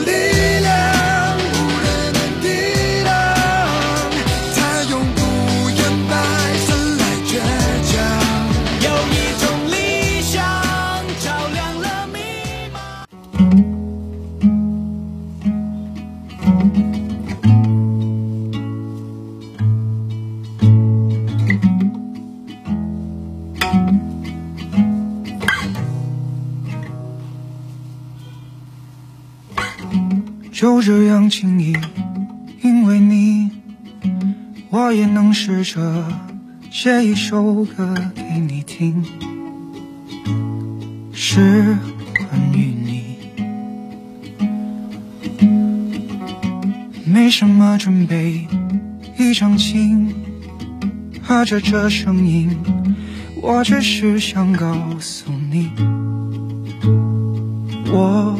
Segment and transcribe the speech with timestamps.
[0.00, 0.31] 一
[31.32, 31.74] 轻易，
[32.60, 33.50] 因为你，
[34.68, 36.06] 我也能试着
[36.70, 39.02] 写一首歌给你听，
[41.10, 41.78] 是
[42.14, 43.16] 关于你。
[47.06, 48.46] 没什么准备，
[49.18, 50.14] 一张琴
[51.22, 52.54] 和着这声音，
[53.40, 55.70] 我只是想告诉你，
[57.86, 58.38] 我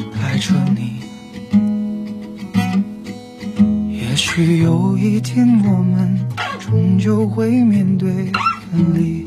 [5.02, 6.16] 一天我们
[6.60, 8.30] 终究会面对
[8.70, 9.26] 分离，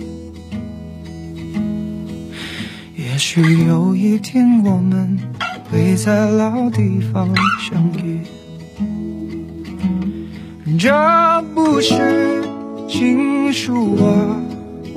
[2.96, 5.20] 也许有一天我们
[5.70, 8.22] 会在老地方相遇。
[10.80, 12.42] 这不是
[12.88, 14.42] 情书啊，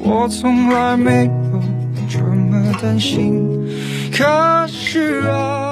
[0.01, 1.61] 我从来没有
[2.09, 3.43] 这么担心。
[4.13, 4.25] 可
[4.69, 5.68] 是啊，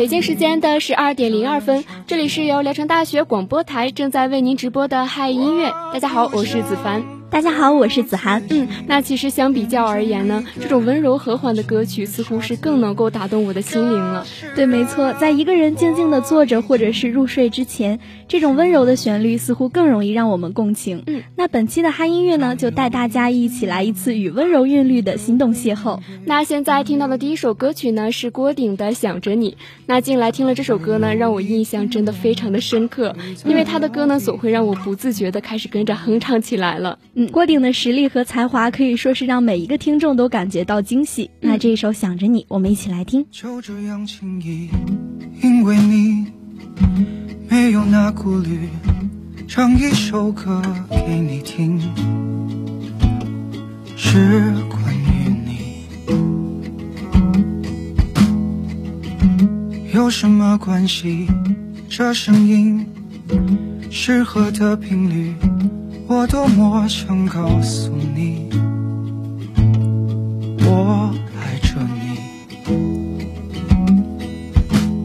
[0.00, 1.84] 北京时间的十二点零二分。
[2.06, 5.70] 这里是由聊城大学广播台正在为您直播的嗨音乐。
[5.92, 7.19] 大家好，我是子凡。
[7.30, 8.42] 大家好，我是子涵。
[8.50, 14.26] 嗯，那其实相比较而言呢，这种温柔和缓的歌曲似乎是更能够打动我的心灵了。
[14.56, 21.04] 对，没错，在一个人静静的坐着或者是入睡之前，这种温柔的旋律似乎更容易让我们共情。
[21.06, 26.00] 嗯，那本期的嗨音乐呢，就带大家一起来一次与温柔韵律的心动邂逅。
[26.24, 29.52] 那现在听到的第一首歌曲呢，是郭顶的《想着你》。
[29.86, 33.14] 那进来听了这首歌呢，让我印象真的非常的深刻，
[33.44, 36.98] 因为他的歌呢，总会让我不自觉的开始跟着哼唱起来了。
[37.20, 38.08] 嗯，郭顶的实力。
[38.08, 41.30] 和才华可以说是让每一个听众都感觉到惊喜。
[41.38, 43.26] 那这一首想着你，我们一起来听。
[43.30, 44.70] 就这样轻易，
[45.42, 46.24] 因为你
[47.50, 48.70] 没有那顾虑，
[49.46, 51.78] 唱一首歌给你听，
[53.98, 55.84] 是关于你。
[59.92, 61.26] 有什么关系？
[61.86, 62.86] 这声音
[63.90, 65.34] 适合的频率。
[66.12, 68.50] 我多么想告诉你，
[70.58, 72.18] 我爱着你。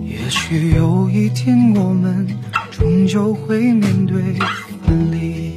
[0.10, 2.28] 也许有一天我们
[2.72, 4.20] 终究会面对
[4.84, 5.54] 分离，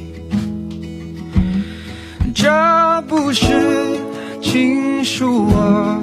[2.35, 3.97] 这不是
[4.43, 5.99] 情书啊，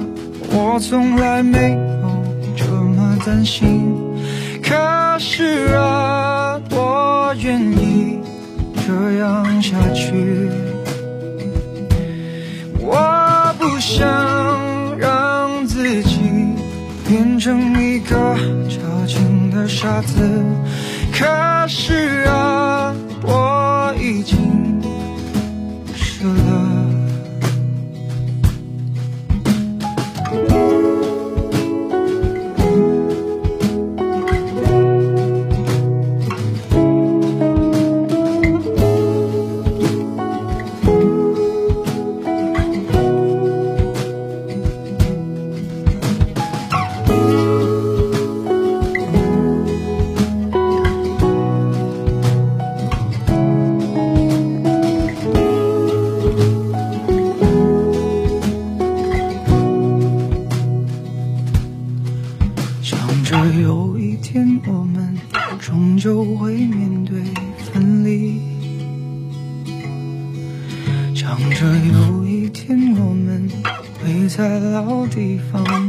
[0.51, 2.21] 我从来没有
[2.57, 3.95] 这么担心。
[4.61, 4.75] 可
[5.19, 7.76] 是啊，我愿意。
[8.87, 10.49] 这样下去，
[12.79, 16.21] 我不想让自己
[17.05, 18.15] 变成一个
[18.69, 20.41] 矫情的傻子。
[21.11, 21.25] 可
[21.67, 23.56] 是啊，我
[63.97, 65.17] 一天，我们
[65.59, 67.21] 终究会面对
[67.73, 68.39] 分离。
[71.15, 73.49] 想着有一天，我们
[73.99, 75.86] 会在老地方。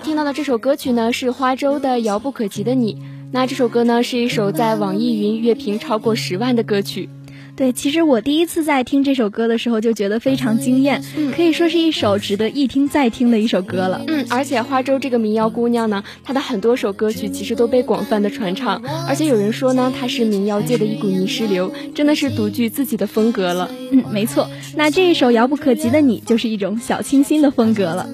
[0.00, 2.94] 听到的这首歌曲呢，是花粥的《遥不可及的你》。
[3.32, 7.08] 那这首歌呢，是一首在网易云乐评超过十万的歌曲。
[7.56, 11.02] 对，其实我第一次在听这首歌的时候就觉得非常惊艳，
[11.36, 14.02] 可以说是一首值得一听再听的一首歌了。
[14.06, 23.70] 嗯，而且花粥这个民谣姑娘呢，她的很多首歌曲其实都被广泛的传唱，而且有人说呢，她是民谣界的一股泥石流，真的是独具自己的风格了。
[23.92, 28.08] 嗯，没错，那这一首遥不可及的你就是一种小清新的风格了。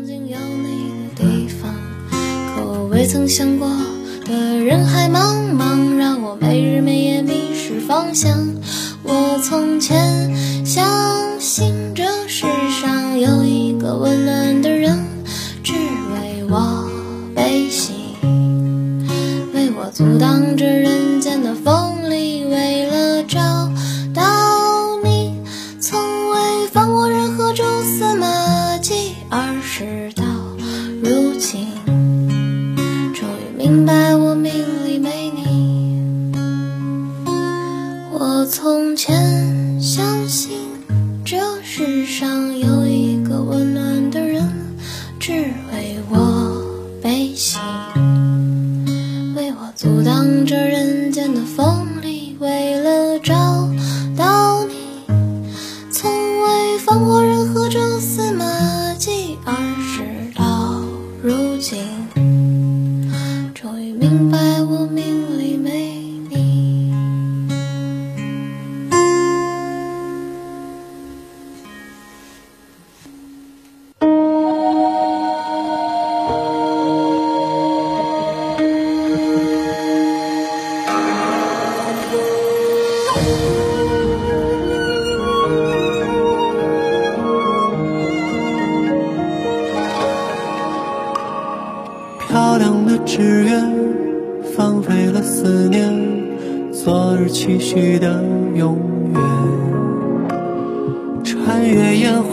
[2.96, 3.69] 未曾想过
[4.25, 8.43] 的人海茫茫，让我没日没夜迷失方向。
[9.02, 10.34] 我从前
[10.64, 12.46] 相信这世
[12.81, 14.98] 上有一个温暖的人，
[15.62, 16.88] 只为我
[17.34, 17.93] 悲喜，
[19.52, 20.25] 为我阻挡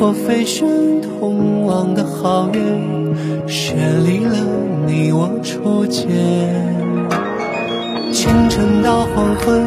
[0.04, 0.68] 越烟火飞旋，
[1.02, 2.62] 通往的好远，
[3.48, 3.74] 绚
[4.06, 4.36] 丽了
[4.86, 6.10] 你我初见。
[8.12, 9.64] 清晨到黄昏，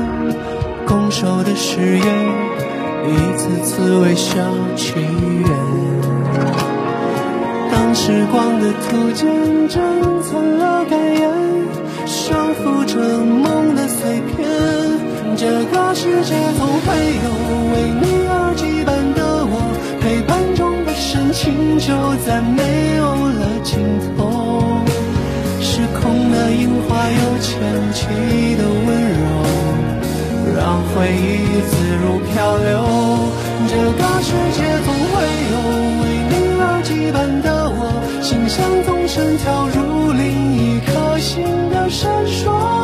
[0.87, 2.05] 拱手的誓言，
[3.07, 4.37] 一次次微笑
[4.77, 5.49] 祈愿。
[7.73, 9.27] 当时光的图鉴
[9.69, 9.81] 珍
[10.21, 11.31] 藏了感言，
[12.05, 14.47] 收复着梦的碎片。
[15.35, 16.95] 这个世界总会
[17.25, 17.29] 有
[17.73, 18.05] 为你
[21.87, 21.95] 就
[22.27, 23.79] 再没有了尽
[24.19, 24.83] 头。
[25.61, 27.53] 失控的樱花有前
[27.95, 28.03] 期
[28.57, 28.89] 的温
[29.23, 29.25] 柔，
[30.57, 31.71] 让回忆自
[32.03, 32.73] 如漂流。
[33.69, 35.15] 这个世界总会
[35.53, 35.55] 有
[36.03, 37.81] 为你而羁绊的我，
[38.21, 40.27] 心像纵身跳入另
[40.57, 42.76] 一颗心的闪烁。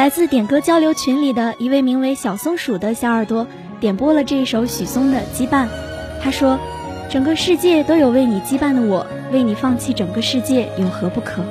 [0.00, 3.46] 来自点歌交流群里的一位名为小松鼠的小耳朵
[3.80, 5.66] 点播了这一首许嵩的《羁绊》。
[6.22, 6.58] 他说
[7.10, 11.42] ：“整个世界都有为你羁绊的我，为你放弃整个世界有何不可？”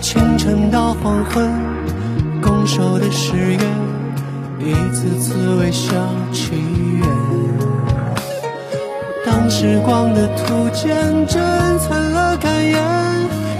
[0.00, 1.50] 清晨到黄昏，
[2.40, 3.58] 拱手的誓言，
[4.60, 5.53] 一次次
[9.64, 10.94] 时光的图鉴
[11.26, 11.42] 珍
[11.78, 12.76] 藏了感言，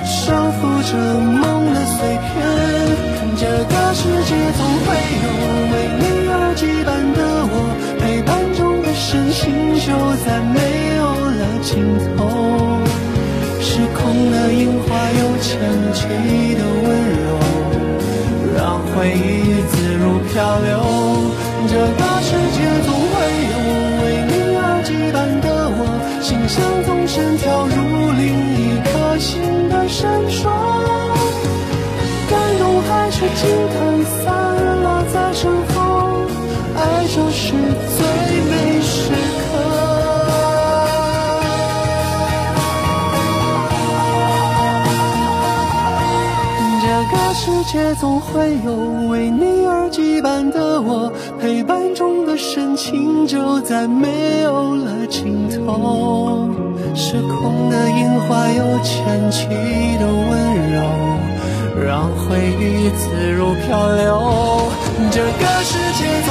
[0.05, 2.29] 收复着梦的碎片。
[3.39, 4.87] 这个世界总会
[5.25, 5.27] 有
[5.73, 7.19] 为你而羁绊的
[7.49, 7.53] 我，
[7.99, 9.41] 陪伴中的深情
[9.81, 9.89] 就
[10.27, 10.61] 再没
[10.99, 11.03] 有
[11.41, 11.73] 了尽
[12.19, 12.29] 头。
[13.63, 15.57] 失控的樱花有前
[15.95, 16.05] 期
[16.55, 16.87] 的温
[17.25, 17.33] 柔，
[18.55, 18.61] 让
[18.93, 21.04] 回忆自如漂流。
[37.15, 38.05] 就是最
[38.51, 39.47] 美时刻。
[46.83, 48.75] 这个世界总会有
[49.09, 56.51] 为你而羁绊的我，陪伴中的深情就在没有了尽头。
[56.97, 59.47] 失控的樱花又牵起
[60.01, 60.83] 的温柔，
[61.87, 64.69] 让回忆自如漂流。
[65.13, 66.24] 这个世界。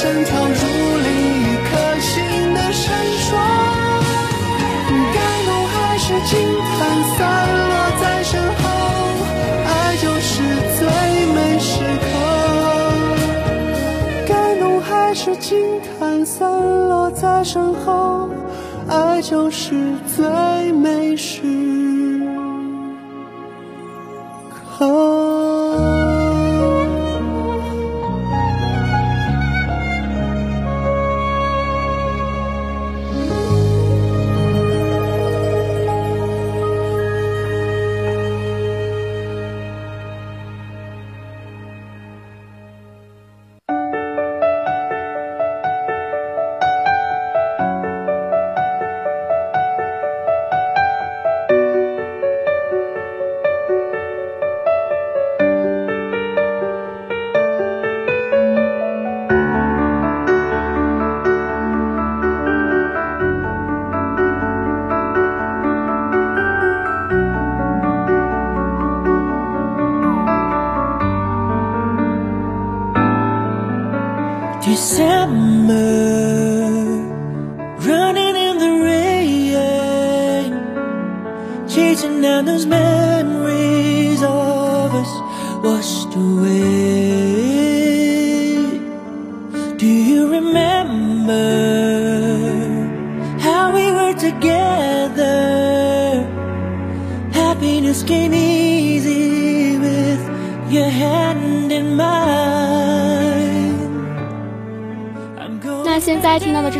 [0.00, 0.52] 像动身跳入
[1.02, 1.08] 另
[1.42, 2.08] 一颗心
[2.54, 2.88] 的闪
[3.20, 3.28] 烁，
[5.12, 6.74] 感动还是惊叹
[7.18, 7.20] 散
[7.68, 8.62] 落在身后，
[9.66, 10.32] 爱就是
[10.78, 10.80] 最
[11.34, 12.08] 美时刻。
[14.26, 16.50] 感动还是惊叹散
[16.88, 18.30] 落在身后，
[18.88, 19.74] 爱就是
[20.16, 21.59] 最美时。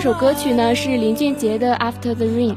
[0.02, 2.52] 这首歌曲呢，是林俊杰的《After the Rain》。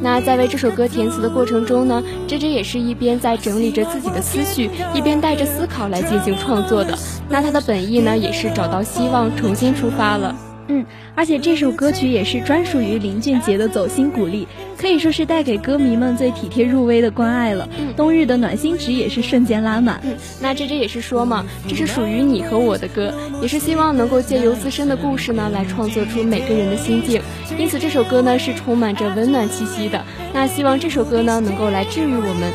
[0.00, 6.96] 那在为这首歌填词的过程中呢，J J 也是一边在整理着自己的思绪，一边带着思考来进行创作的。
[7.28, 10.36] 那他的本意呢，也是找到希望，重新出发了。
[10.68, 10.86] 嗯，
[11.16, 14.46] 而且这首歌曲也是专属于林俊杰的走心鼓励，
[14.84, 17.66] 可以说是带给歌迷们最体贴入微的关爱了。
[17.78, 19.98] 嗯，冬日的暖心值也是瞬间拉满。
[20.02, 27.22] 嗯，那这这也是说嘛，这是属于你和我的歌，也是希望能够借由自身的故事呢，来创作出每个人的心境。
[27.56, 30.04] 因此这首歌呢是充满着温暖气息的。
[30.34, 32.52] 那希望这首歌呢能够来治愈我们。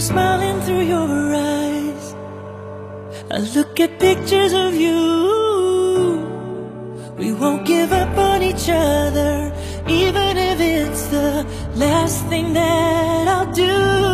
[0.00, 2.14] Smiling through your eyes.
[3.30, 4.98] I look at pictures of you.
[7.18, 9.52] We won't give up on each other,
[9.88, 14.13] even if it's the last thing that I'll do.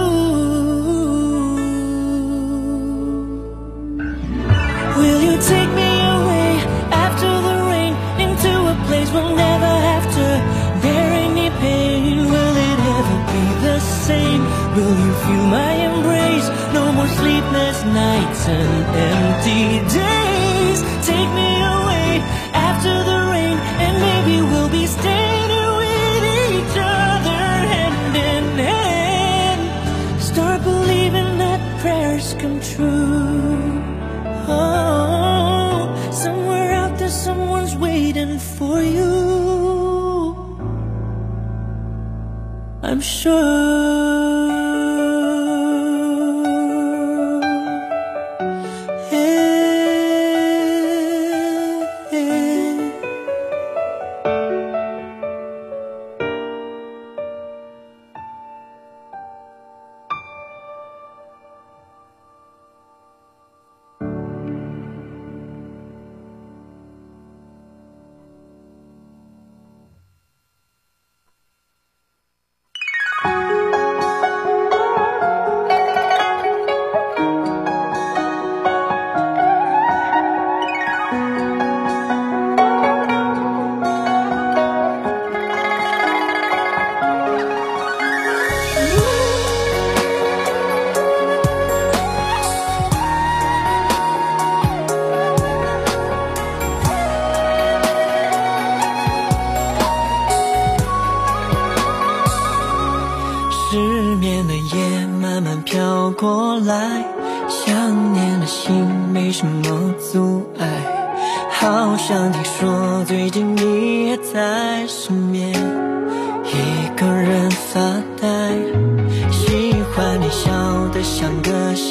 [18.41, 20.83] Nights and empty days.
[21.07, 22.21] Take me away
[22.55, 27.43] after the rain, and maybe we'll be here with each other
[27.73, 30.23] hand in hand.
[30.23, 33.83] Start believing that prayers come true.
[34.49, 39.09] Oh, somewhere out there, someone's waiting for you.
[42.83, 43.80] I'm sure.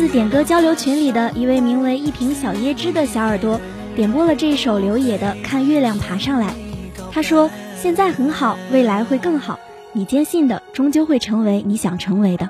[0.00, 3.60] 自点歌交流群里的一位名为一瓶小椰汁的小耳朵，
[3.94, 6.46] 点播了这首刘野的《看月亮爬上来》。
[7.12, 9.60] 他说：“现在很好，未来会更好。
[9.92, 12.48] 你坚信的，终究会成为你想成为的。”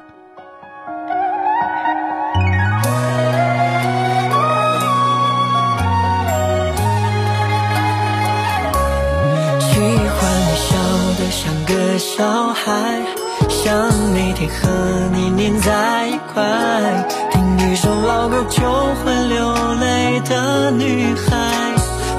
[9.59, 10.77] 喜欢你笑
[11.19, 13.03] 得像个小孩，
[13.49, 14.69] 想每天和
[15.13, 17.09] 你黏在一块，
[17.41, 21.31] 听一首老歌就会流泪的女孩，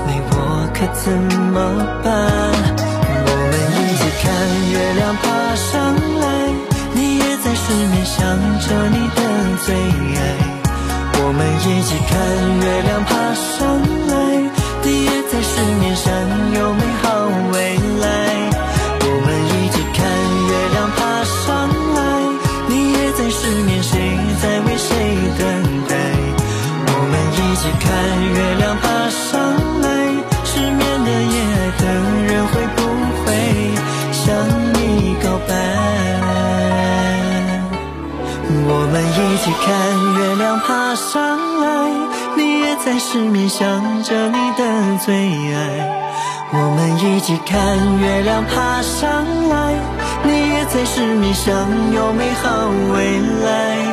[0.07, 1.13] 没我可怎
[1.53, 1.57] 么
[2.03, 2.09] 办？
[3.27, 4.25] 我们一起看
[4.71, 6.25] 月亮爬上来，
[6.95, 8.17] 你也在失眠想
[8.65, 9.21] 着你的
[9.63, 9.75] 最
[10.17, 10.21] 爱。
[11.23, 12.17] 我们一起看
[12.65, 13.77] 月亮爬上
[14.09, 14.13] 来，
[14.81, 16.11] 你也在失眠想
[16.57, 16.81] 有美
[38.81, 39.69] 我们一起看
[40.17, 41.87] 月亮爬上来，
[42.35, 45.13] 你也在失眠想着你的最
[45.53, 46.01] 爱。
[46.51, 49.75] 我们一起看月亮爬上来，
[50.23, 51.53] 你也在失眠想
[51.93, 53.90] 有美好未来。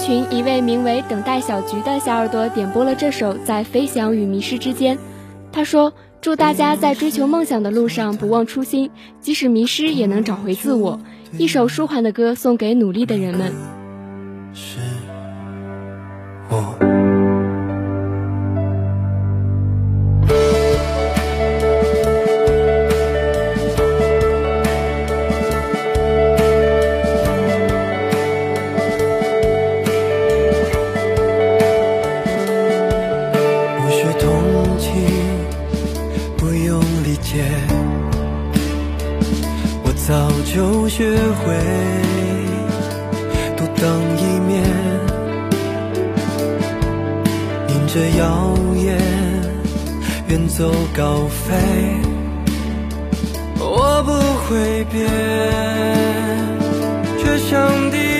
[0.00, 4.96] 群一位名为“等待小菊”的小耳朵点播了这首《在飞翔与迷失之间》。
[5.52, 10.98] 他说：“祝大家在追求梦想的路上不忘初心，即使迷失也能找回自我。”
[11.38, 13.52] 一首舒缓的歌送给努力的人们。
[37.30, 37.38] 情，不用理解，
[39.84, 40.10] 我早
[40.52, 40.98] 就学
[41.38, 41.54] 会
[43.56, 43.86] 多当
[44.18, 44.50] 一面，
[47.68, 48.20] 迎着谣
[48.74, 48.98] 言
[50.28, 51.54] 远走高飞，
[53.60, 54.10] 我不
[54.48, 55.06] 会变，
[57.18, 58.19] 却想抵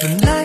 [0.00, 0.37] The night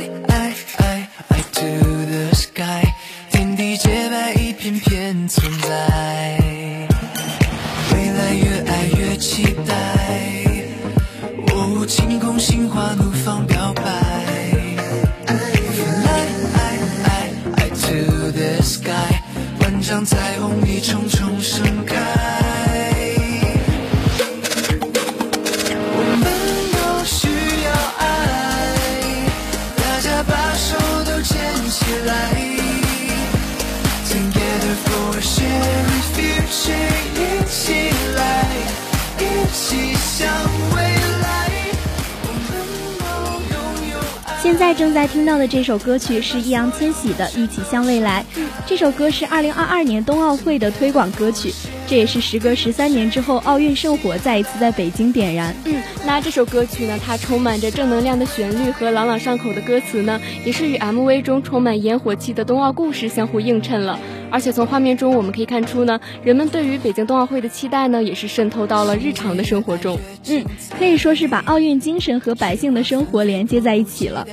[44.84, 48.26] 正在听到的这首歌曲是易烊千玺的《一起向未来》。
[48.67, 51.54] 这首歌是2022年冬奥会的推广歌曲，
[51.88, 55.56] 这也是时隔十三年之后奥运圣火再一次在北京点燃。
[55.63, 63.98] 嗯，那这首歌曲呢，它充满着正能量的旋律和朗朗上口的歌词呢，也是与 MV 中充满烟火气的冬奥故事相互映衬了。
[64.30, 69.98] 而且从画面中我们可以看出呢，人们对于北京冬奥会的期待呢，也是渗透到了日常的生活中。
[70.28, 70.43] 嗯，
[70.78, 74.28] 可以说是把奥运精神和百姓的生活连接在一起了。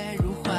[0.50, 0.58] Fly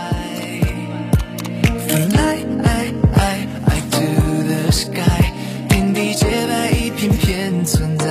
[3.92, 4.06] to
[4.48, 5.34] the sky，
[5.68, 8.06] 天地洁白，一片片存在。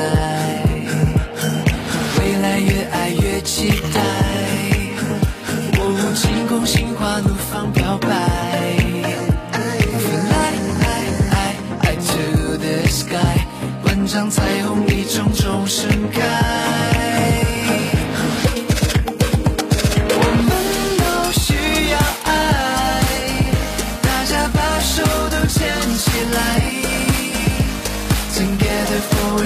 [2.18, 4.00] 未来越爱越期待，
[5.78, 7.72] 哦，晴空心花怒放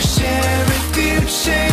[0.01, 1.64] share a future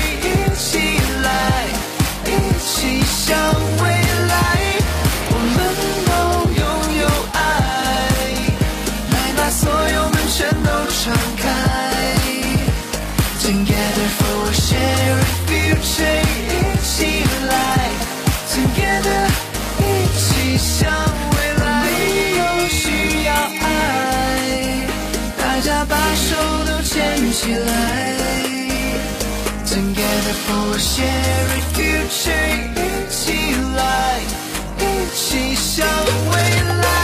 [30.47, 34.21] for a shared future，一起来，
[34.79, 34.83] 一
[35.15, 36.35] 起向未
[36.83, 37.00] 来。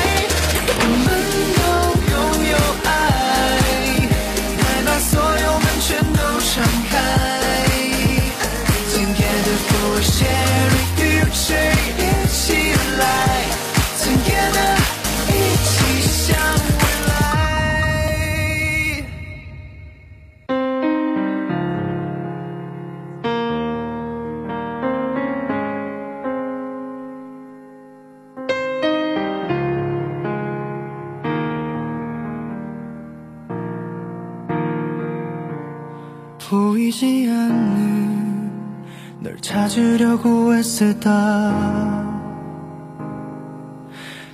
[40.57, 42.07] 애쓰다.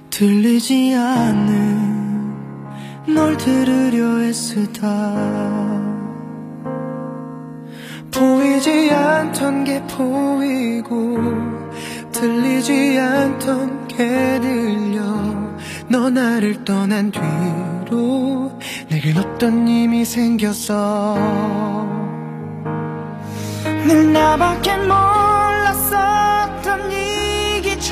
[0.10, 2.34] 들리지 않는
[3.14, 5.14] 널 들으려 애쓰다.
[8.12, 11.18] 보이지 않던 게 보이고
[12.14, 15.02] 들리지 않던 게 들려.
[15.90, 18.58] 너 나를 떠난 뒤로
[18.90, 21.18] 내겐 어떤 힘이 생겼어.
[23.86, 25.23] 늘 나밖에 몰랐었던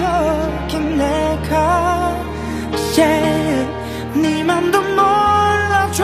[0.02, 2.16] 이기적인 내가
[2.98, 3.70] yeah.
[4.16, 5.96] 네 맘도 몰라줬던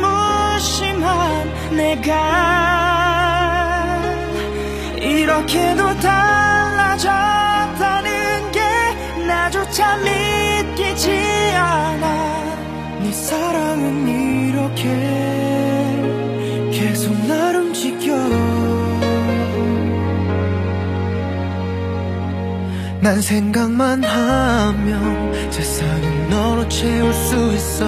[0.00, 2.10] 무심한 내가
[4.98, 5.85] 이렇게도
[23.06, 27.84] 난 생각만 하면 세상을 너로 채울 수 있어.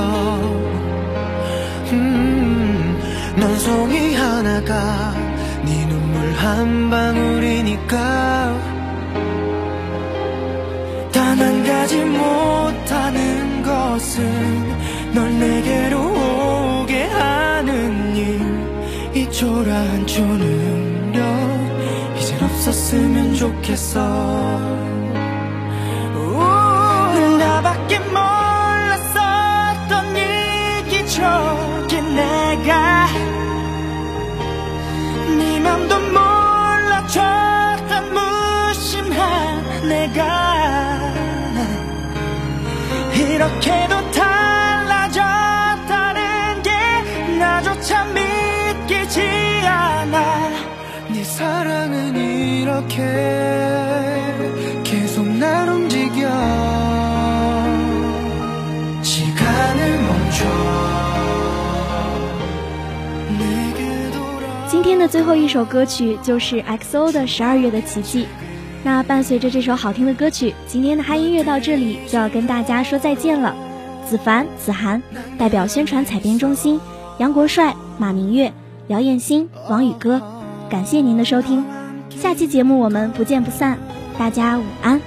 [1.90, 3.00] 음,
[3.36, 5.12] 넌 송이 하나가
[5.64, 7.98] 네 눈물 한 방울이니까.
[11.10, 18.68] 단한 가지 못하는 것은 널 내게로 오게 하는 일
[19.14, 21.24] 이 초라한 초능력
[22.16, 24.97] 이젠 없었으면 좋겠어
[35.88, 35.98] 네 맘도
[36.98, 41.14] 몰라줬던 무심한 내가.
[43.14, 45.12] 이렇게도 달라졌다는
[46.62, 46.70] 게
[47.38, 49.20] 나조차 믿기지
[49.66, 50.50] 않아.
[51.08, 53.47] 네 사랑은 이렇게
[65.13, 68.23] 最后一首歌曲就是 XO 的《十二月的奇迹》。
[68.83, 73.55] 那伴随着这首好听的歌曲，今天的嗨音乐到这里就要跟大家说再见了。
[74.09, 75.01] 子凡、子涵
[75.37, 76.79] 代表宣传采编中心，
[77.19, 78.51] 杨国帅、马明月、
[78.87, 80.21] 姚艳欣、王宇歌，
[80.69, 81.63] 感谢您的收听。
[82.09, 83.77] 下期节目我们不见不散，
[84.17, 84.99] 大家午安。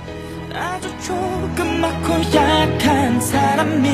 [0.55, 3.89] 아주 조그맣고 약한 사람이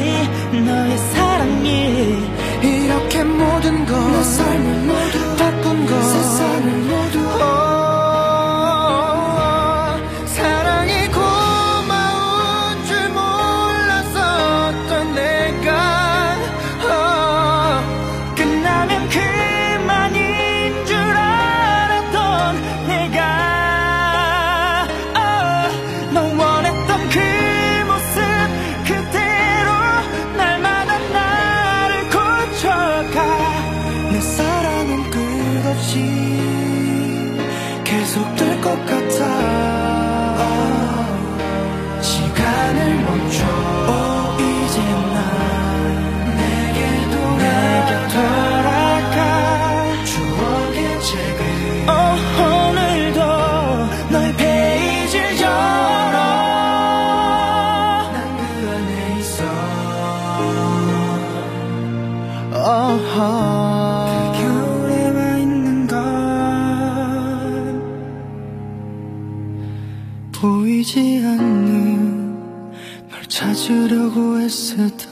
[0.64, 2.16] 너의 사랑이
[2.62, 6.86] 이렇게 모든 걸내 삶을 모두 예쁜 걸